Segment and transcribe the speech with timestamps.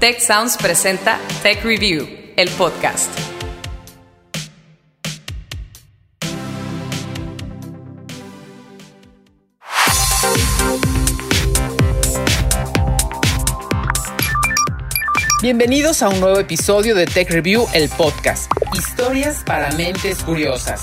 [0.00, 3.10] Tech Sounds presenta Tech Review, el podcast.
[15.42, 18.50] Bienvenidos a un nuevo episodio de Tech Review, el podcast.
[18.72, 20.82] Historias para mentes curiosas.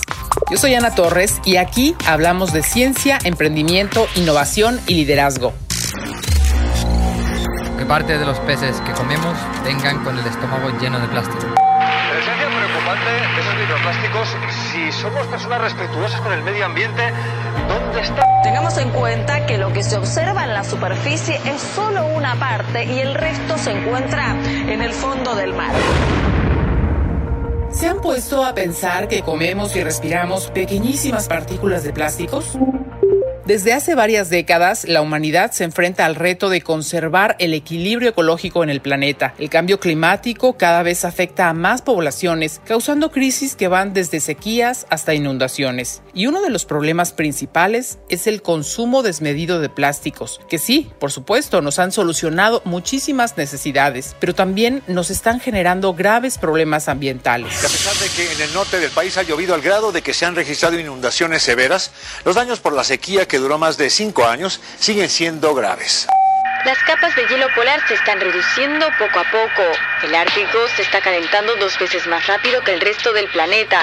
[0.52, 5.56] Yo soy Ana Torres y aquí hablamos de ciencia, emprendimiento, innovación y liderazgo
[7.86, 11.46] parte de los peces que comemos vengan con el estómago lleno de plástico.
[11.48, 14.36] La esencia preocupante de esos microplásticos,
[14.72, 17.12] si somos personas respetuosas con el medio ambiente,
[17.68, 18.24] ¿dónde está?
[18.44, 22.86] Tengamos en cuenta que lo que se observa en la superficie es solo una parte
[22.86, 25.74] y el resto se encuentra en el fondo del mar.
[27.72, 32.58] ¿Se han puesto a pensar que comemos y respiramos pequeñísimas partículas de plásticos?
[33.48, 38.62] Desde hace varias décadas, la humanidad se enfrenta al reto de conservar el equilibrio ecológico
[38.62, 39.36] en el planeta.
[39.40, 44.86] El cambio climático cada vez afecta a más poblaciones, causando crisis que van desde sequías
[44.90, 46.02] hasta inundaciones.
[46.14, 51.14] Y uno de los problemas principales es el consumo desmedido de plásticos, que sí, por
[51.14, 57.64] supuesto, nos han solucionado muchísimas necesidades, pero también nos están generando graves problemas ambientales.
[57.64, 60.14] a pesar de que en el norte del país ha llovido al grado de que
[60.14, 61.92] se han registrado inundaciones severas,
[62.26, 66.08] los daños por la sequía que duró más de cinco años siguen siendo graves.
[66.66, 69.64] Las capas de hielo polar se están reduciendo poco a poco.
[70.04, 73.82] El Ártico se está calentando dos veces más rápido que el resto del planeta.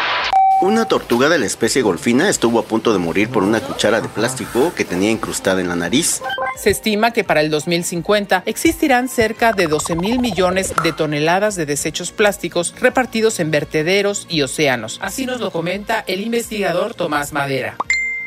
[0.61, 4.09] Una tortuga de la especie golfina estuvo a punto de morir por una cuchara de
[4.09, 6.21] plástico que tenía incrustada en la nariz.
[6.63, 11.67] Se estima que para el 2050 existirán cerca de 12 mil millones de toneladas de
[11.67, 14.99] desechos plásticos repartidos en vertederos y océanos.
[15.03, 17.77] Así nos lo comenta el investigador Tomás Madera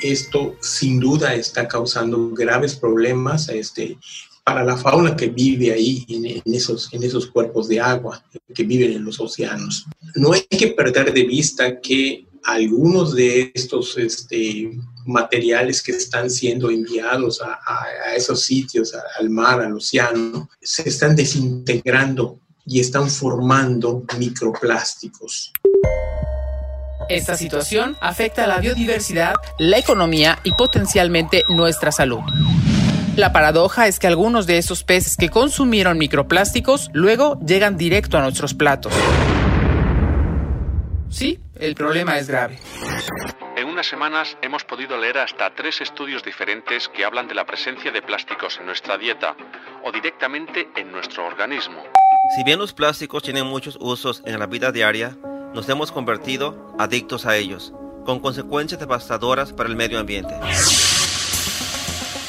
[0.01, 3.97] esto sin duda está causando graves problemas este,
[4.43, 8.23] para la fauna que vive ahí en, esos, en esos cuerpos de agua
[8.53, 9.85] que viven en los océanos.
[10.15, 14.71] No hay que perder de vista que algunos de estos este,
[15.05, 21.15] materiales que están siendo enviados a, a esos sitios, al mar, al océano, se están
[21.15, 25.53] desintegrando y están formando microplásticos.
[27.09, 32.21] Esta situación afecta a la biodiversidad, la economía y potencialmente nuestra salud.
[33.15, 38.21] La paradoja es que algunos de esos peces que consumieron microplásticos luego llegan directo a
[38.21, 38.93] nuestros platos.
[41.09, 42.59] Sí, el problema es grave.
[43.55, 47.91] En unas semanas hemos podido leer hasta tres estudios diferentes que hablan de la presencia
[47.91, 49.35] de plásticos en nuestra dieta
[49.83, 51.81] o directamente en nuestro organismo.
[52.35, 55.17] Si bien los plásticos tienen muchos usos en la vida diaria,
[55.53, 57.73] nos hemos convertido adictos a ellos,
[58.05, 60.33] con consecuencias devastadoras para el medio ambiente.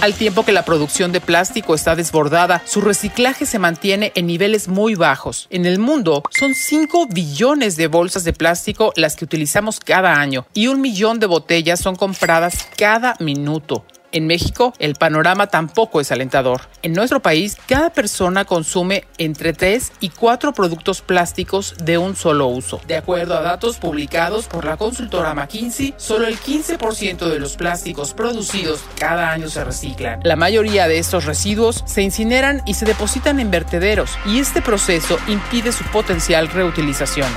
[0.00, 4.68] Al tiempo que la producción de plástico está desbordada, su reciclaje se mantiene en niveles
[4.68, 5.48] muy bajos.
[5.50, 10.46] En el mundo son 5 billones de bolsas de plástico las que utilizamos cada año
[10.54, 13.84] y un millón de botellas son compradas cada minuto.
[14.10, 16.62] En México, el panorama tampoco es alentador.
[16.82, 22.46] En nuestro país, cada persona consume entre 3 y 4 productos plásticos de un solo
[22.46, 22.80] uso.
[22.86, 28.14] De acuerdo a datos publicados por la consultora McKinsey, solo el 15% de los plásticos
[28.14, 30.20] producidos cada año se reciclan.
[30.24, 35.18] La mayoría de estos residuos se incineran y se depositan en vertederos, y este proceso
[35.28, 37.28] impide su potencial reutilización.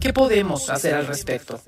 [0.00, 1.60] ¿Qué podemos hacer al respecto?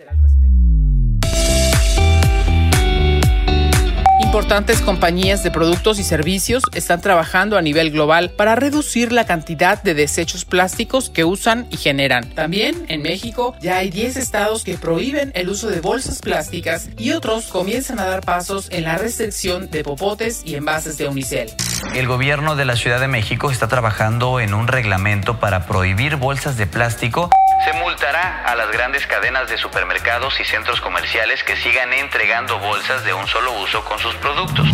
[4.31, 9.83] Importantes compañías de productos y servicios están trabajando a nivel global para reducir la cantidad
[9.83, 12.31] de desechos plásticos que usan y generan.
[12.31, 17.11] También en México ya hay 10 estados que prohíben el uso de bolsas plásticas y
[17.11, 21.51] otros comienzan a dar pasos en la restricción de popotes y envases de unicel.
[21.97, 26.57] El gobierno de la Ciudad de México está trabajando en un reglamento para prohibir bolsas
[26.57, 27.31] de plástico
[27.65, 33.05] se multará a las grandes cadenas de supermercados y centros comerciales que sigan entregando bolsas
[33.05, 34.67] de un solo uso con sus productos.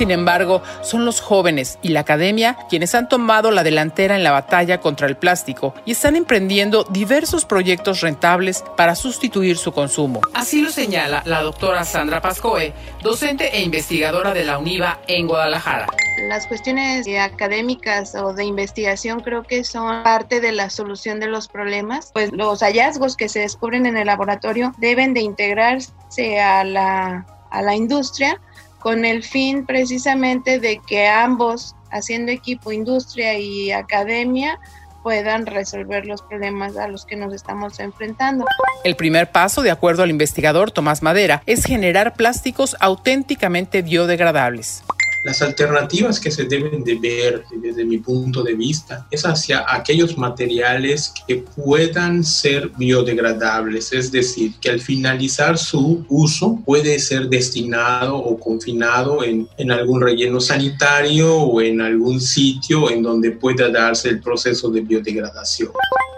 [0.00, 4.30] Sin embargo, son los jóvenes y la academia quienes han tomado la delantera en la
[4.30, 10.22] batalla contra el plástico y están emprendiendo diversos proyectos rentables para sustituir su consumo.
[10.32, 15.86] Así lo señala la doctora Sandra Pascoe, docente e investigadora de la UNIVA en Guadalajara
[16.28, 21.48] las cuestiones académicas o de investigación creo que son parte de la solución de los
[21.48, 27.26] problemas, pues los hallazgos que se descubren en el laboratorio deben de integrarse a la,
[27.50, 28.38] a la industria
[28.80, 34.58] con el fin precisamente de que ambos, haciendo equipo industria y academia,
[35.02, 38.44] puedan resolver los problemas a los que nos estamos enfrentando.
[38.84, 44.82] El primer paso, de acuerdo al investigador Tomás Madera, es generar plásticos auténticamente biodegradables.
[45.22, 50.16] Las alternativas que se deben de ver desde mi punto de vista es hacia aquellos
[50.16, 58.16] materiales que puedan ser biodegradables, es decir, que al finalizar su uso puede ser destinado
[58.16, 64.08] o confinado en, en algún relleno sanitario o en algún sitio en donde pueda darse
[64.08, 65.70] el proceso de biodegradación.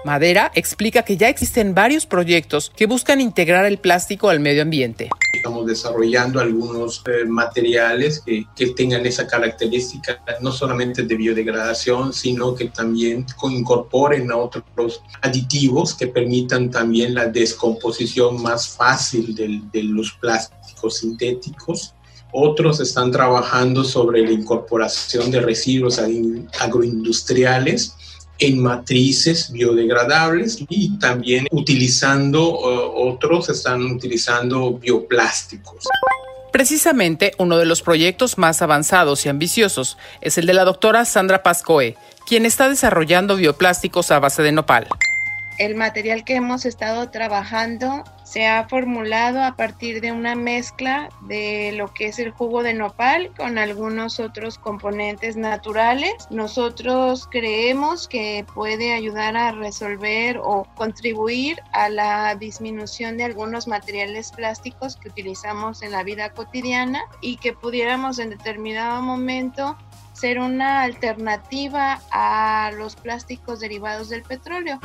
[0.05, 5.09] Madera explica que ya existen varios proyectos que buscan integrar el plástico al medio ambiente.
[5.33, 12.55] Estamos desarrollando algunos eh, materiales que, que, tengan esa característica no solamente de biodegradación, sino
[12.55, 19.83] que también incorporen a otros aditivos que permitan también la descomposición más fácil de, de
[19.85, 21.95] los plásticos sintéticos.
[22.33, 26.01] Otros están trabajando sobre la incorporación de residuos
[26.59, 27.95] agroindustriales
[28.39, 35.85] en matrices biodegradables y también utilizando, uh, otros están utilizando bioplásticos.
[36.53, 41.43] Precisamente uno de los proyectos más avanzados y ambiciosos es el de la doctora Sandra
[41.43, 41.97] Pascoe,
[42.27, 44.87] quien está desarrollando bioplásticos a base de nopal
[45.59, 51.73] el material que hemos estado trabajando se ha formulado a partir de una mezcla de
[51.73, 56.15] lo que es el jugo de nopal con algunos otros componentes naturales.
[56.31, 64.33] Nosotros creemos que puede ayudar a resolver o contribuir a la disminución de algunos materiales
[64.33, 69.77] plásticos que utilizamos en la vida cotidiana y que pudiéramos en determinado momento
[70.15, 74.79] ser una alternativa a los plásticos derivados del petróleo.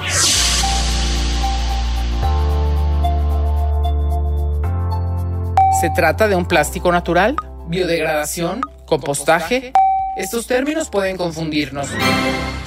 [5.79, 7.35] ¿Se trata de un plástico natural?
[7.67, 8.61] ¿Biodegradación?
[8.87, 9.73] ¿Compostaje?
[10.17, 11.87] Estos términos pueden confundirnos.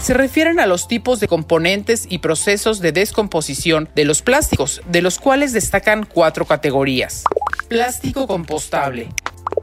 [0.00, 5.02] Se refieren a los tipos de componentes y procesos de descomposición de los plásticos, de
[5.02, 7.24] los cuales destacan cuatro categorías.
[7.68, 9.08] Plástico compostable.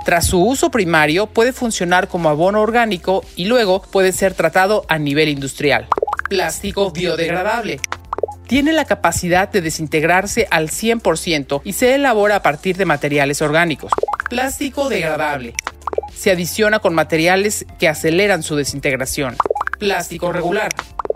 [0.04, 4.98] Tras su uso primario puede funcionar como abono orgánico y luego puede ser tratado a
[4.98, 5.88] nivel industrial.
[6.28, 7.80] Plástico biodegradable.
[8.48, 13.92] Tiene la capacidad de desintegrarse al 100% y se elabora a partir de materiales orgánicos.
[14.30, 15.54] Plástico degradable.
[16.16, 19.36] Se adiciona con materiales que aceleran su desintegración.
[19.80, 20.70] Plástico regular.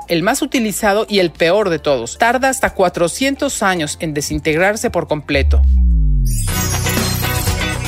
[0.10, 2.18] El más utilizado y el peor de todos.
[2.18, 5.62] Tarda hasta 400 años en desintegrarse por completo.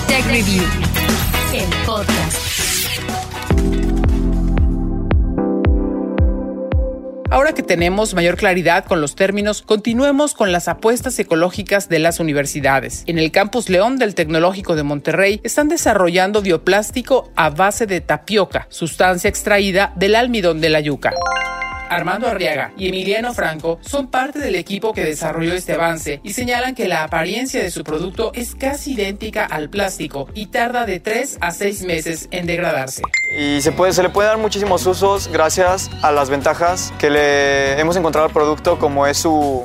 [0.07, 0.63] Tech Review,
[1.53, 2.52] el podcast.
[7.33, 12.19] Ahora que tenemos mayor claridad con los términos, continuemos con las apuestas ecológicas de las
[12.19, 13.03] universidades.
[13.07, 18.67] En el campus León del Tecnológico de Monterrey están desarrollando bioplástico a base de tapioca,
[18.69, 21.11] sustancia extraída del almidón de la yuca.
[21.95, 26.75] Armando Arriaga y Emiliano Franco son parte del equipo que desarrolló este avance y señalan
[26.75, 31.37] que la apariencia de su producto es casi idéntica al plástico y tarda de 3
[31.41, 33.01] a 6 meses en degradarse.
[33.37, 37.95] Y se, puede, le puede dar muchísimos usos gracias a las ventajas que le hemos
[37.95, 39.63] encontrado al producto como es su,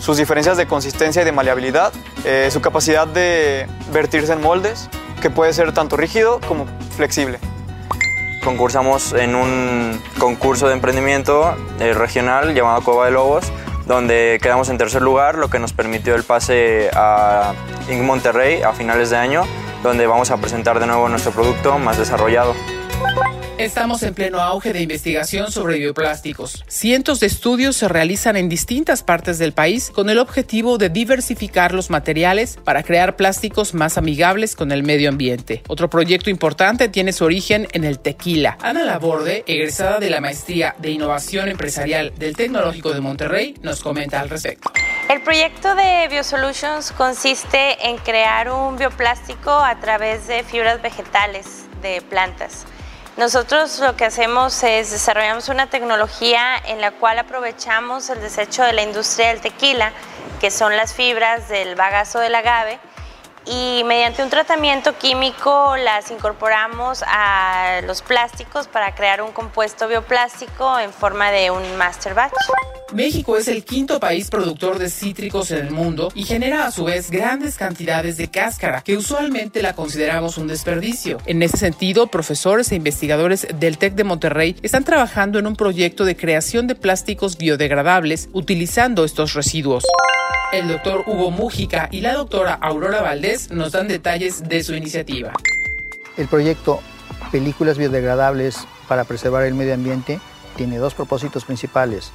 [0.00, 1.92] sus diferencias de consistencia y de maleabilidad,
[2.24, 4.88] eh, su capacidad de vertirse en moldes,
[5.20, 7.38] que puede ser tanto rígido como flexible.
[8.44, 13.52] Concursamos en un concurso de emprendimiento eh, regional llamado Cueva de Lobos,
[13.86, 17.52] donde quedamos en tercer lugar, lo que nos permitió el pase a
[17.90, 18.02] Inc.
[18.02, 19.42] Monterrey a finales de año,
[19.82, 22.54] donde vamos a presentar de nuevo nuestro producto más desarrollado.
[23.60, 26.64] Estamos en pleno auge de investigación sobre bioplásticos.
[26.66, 31.74] Cientos de estudios se realizan en distintas partes del país con el objetivo de diversificar
[31.74, 35.62] los materiales para crear plásticos más amigables con el medio ambiente.
[35.68, 38.56] Otro proyecto importante tiene su origen en el tequila.
[38.62, 44.20] Ana Laborde, egresada de la maestría de innovación empresarial del Tecnológico de Monterrey, nos comenta
[44.20, 44.72] al respecto.
[45.10, 52.00] El proyecto de BioSolutions consiste en crear un bioplástico a través de fibras vegetales de
[52.00, 52.64] plantas.
[53.16, 58.72] Nosotros lo que hacemos es desarrollamos una tecnología en la cual aprovechamos el desecho de
[58.72, 59.92] la industria del tequila,
[60.40, 62.78] que son las fibras del bagazo del agave,
[63.46, 70.78] y mediante un tratamiento químico las incorporamos a los plásticos para crear un compuesto bioplástico
[70.78, 72.34] en forma de un master batch.
[72.92, 76.84] México es el quinto país productor de cítricos en el mundo y genera a su
[76.84, 81.18] vez grandes cantidades de cáscara, que usualmente la consideramos un desperdicio.
[81.26, 86.04] En ese sentido, profesores e investigadores del TEC de Monterrey están trabajando en un proyecto
[86.04, 89.84] de creación de plásticos biodegradables utilizando estos residuos.
[90.52, 95.32] El doctor Hugo Mújica y la doctora Aurora Valdés nos dan detalles de su iniciativa.
[96.16, 96.80] El proyecto
[97.30, 100.18] Películas Biodegradables para Preservar el Medio Ambiente
[100.56, 102.12] tiene dos propósitos principales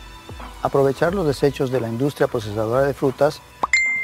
[0.65, 3.39] aprovechar los desechos de la industria procesadora de frutas,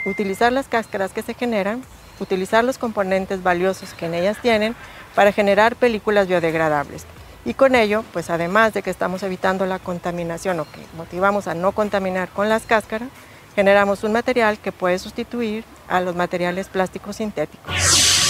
[0.06, 1.82] utilizar las cáscaras que se generan,
[2.20, 4.76] utilizar los componentes valiosos que en ellas tienen
[5.16, 7.06] para generar películas biodegradables.
[7.46, 11.56] Y con ello, pues además de que estamos evitando la contaminación o que motivamos a
[11.56, 13.10] no contaminar con las cáscaras,
[13.56, 18.21] generamos un material que puede sustituir a los materiales plásticos sintéticos.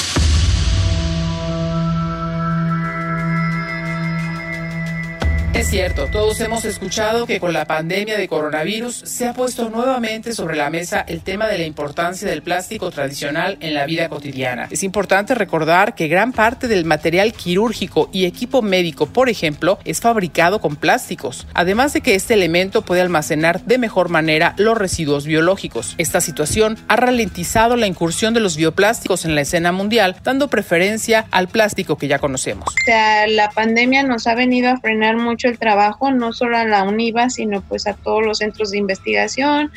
[5.62, 10.34] Es cierto, todos hemos escuchado que con la pandemia de coronavirus se ha puesto nuevamente
[10.34, 14.68] sobre la mesa el tema de la importancia del plástico tradicional en la vida cotidiana.
[14.72, 20.01] Es importante recordar que gran parte del material quirúrgico y equipo médico, por ejemplo, es
[20.01, 25.27] fabricado con plásticos, además de que este elemento puede almacenar de mejor manera los residuos
[25.27, 25.94] biológicos.
[26.00, 31.27] Esta situación ha ralentizado la incursión de los bioplásticos en la escena mundial, dando preferencia
[31.30, 32.70] al plástico que ya conocemos.
[32.70, 36.84] O sea, la pandemia nos ha venido a frenar mucho trabajo, no solo a la
[36.84, 39.72] UNIVA, sino pues a todos los centros de investigación,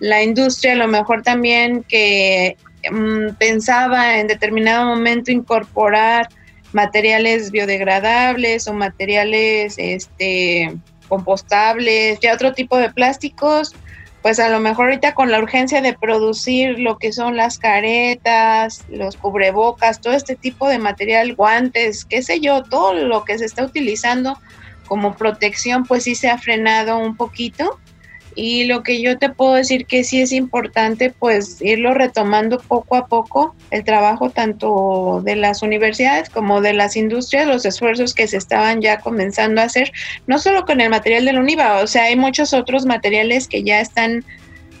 [0.00, 2.56] la industria a lo mejor también que
[2.90, 6.28] mm, pensaba en determinado momento incorporar
[6.72, 10.76] materiales biodegradables o materiales este
[11.08, 13.74] compostables, ya otro tipo de plásticos,
[14.22, 18.84] pues a lo mejor ahorita con la urgencia de producir lo que son las caretas,
[18.88, 23.44] los cubrebocas, todo este tipo de material, guantes, qué sé yo, todo lo que se
[23.44, 24.36] está utilizando
[24.86, 27.78] como protección pues sí se ha frenado un poquito.
[28.38, 32.96] Y lo que yo te puedo decir que sí es importante pues irlo retomando poco
[32.96, 38.28] a poco el trabajo tanto de las universidades como de las industrias, los esfuerzos que
[38.28, 39.90] se estaban ya comenzando a hacer,
[40.26, 43.80] no solo con el material del UNIVA, o sea, hay muchos otros materiales que ya
[43.80, 44.22] están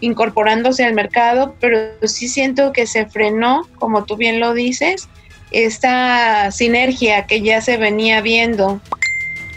[0.00, 5.08] incorporándose al mercado, pero sí siento que se frenó, como tú bien lo dices,
[5.50, 8.80] esta sinergia que ya se venía viendo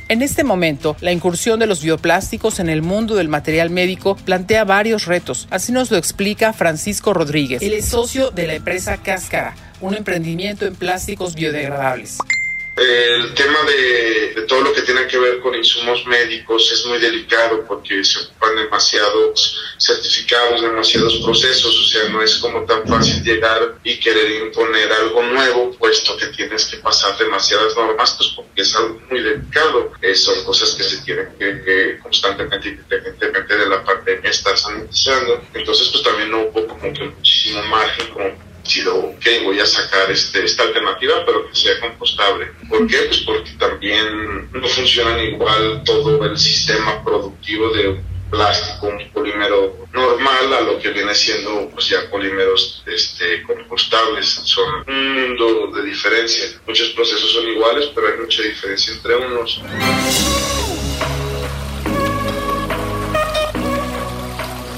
[0.09, 4.65] en este momento, la incursión de los bioplásticos en el mundo del material médico plantea
[4.65, 5.47] varios retos.
[5.51, 7.61] Así nos lo explica Francisco Rodríguez.
[7.61, 12.17] Él es socio de la empresa Cáscara, un emprendimiento en plásticos biodegradables.
[12.79, 17.65] El tema de, todo lo que tiene que ver con insumos médicos es muy delicado
[17.67, 23.75] porque se ocupan demasiados certificados, demasiados procesos, o sea, no es como tan fácil llegar
[23.83, 28.73] y querer imponer algo nuevo, puesto que tienes que pasar demasiadas normas, pues porque es
[28.73, 29.91] algo muy delicado.
[30.01, 35.43] Eh, son cosas que se tienen que, constantemente, independientemente de la pandemia, estar sanitizando.
[35.53, 40.09] Entonces, pues también no hubo como que muchísimo margen como sido, ok, voy a sacar
[40.11, 42.47] este, esta alternativa, pero que sea compostable.
[42.67, 42.97] ¿Por qué?
[43.07, 47.99] Pues porque también no funcionan igual todo el sistema productivo de
[48.29, 54.27] plástico, un polímero normal a lo que viene siendo pues ya polímeros este, compostables.
[54.27, 56.45] Son un mundo de diferencia.
[56.67, 59.59] Muchos procesos son iguales, pero hay mucha diferencia entre unos.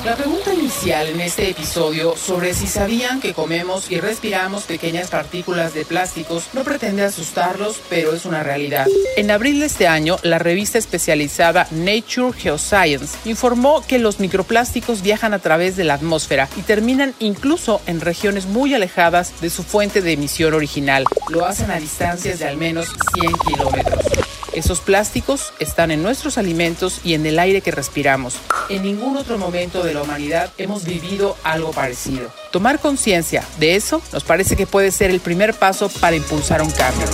[0.06, 5.76] La pregunta inicial en este episodio sobre si sabían que comemos y respiramos pequeñas partículas
[5.76, 8.88] de plásticos no pretende asustarlos, pero es una realidad.
[9.16, 15.36] En abril de este año, la revista especializada Nature Geoscience informó que los microplásticos viajan
[15.36, 20.02] a través de la atmósfera y terminan incluso en regiones muy alejadas de su fuente
[20.02, 21.06] de emisión original.
[21.30, 24.31] Lo hacen a distancias de al menos 100 kilómetros.
[24.54, 28.36] Esos plásticos están en nuestros alimentos y en el aire que respiramos.
[28.70, 32.30] En ningún otro momento de la humanidad hemos vivido algo parecido.
[32.52, 36.72] Tomar conciencia de eso nos parece que puede ser el primer paso para impulsar un
[36.72, 37.08] cambio.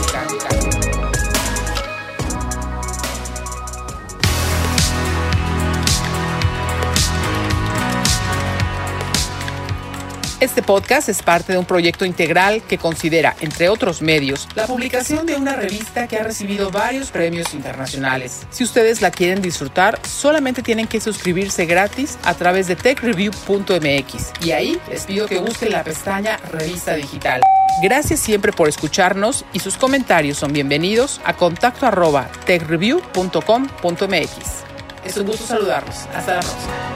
[10.39, 15.25] Este podcast es parte de un proyecto integral que considera, entre otros medios, la publicación
[15.25, 18.46] de una revista que ha recibido varios premios internacionales.
[18.51, 24.51] Si ustedes la quieren disfrutar, solamente tienen que suscribirse gratis a través de techreview.mx y
[24.51, 27.41] ahí les pido que busquen la pestaña Revista Digital.
[27.82, 34.29] Gracias siempre por escucharnos y sus comentarios son bienvenidos a contacto arroba techreview.com.mx.
[35.03, 35.96] Es un gusto saludarlos.
[36.13, 36.87] Hasta la próxima.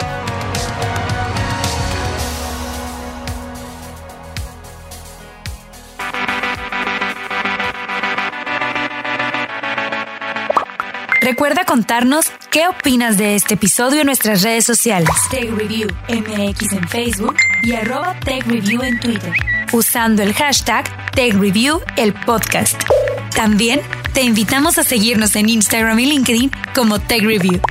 [11.31, 15.09] Recuerda contarnos qué opinas de este episodio en nuestras redes sociales.
[15.29, 19.31] Tech Review MX en Facebook y arroba Tech Review en Twitter.
[19.71, 22.83] Usando el hashtag Tech Review el podcast.
[23.33, 23.79] También
[24.11, 27.61] te invitamos a seguirnos en Instagram y LinkedIn como Tech Review.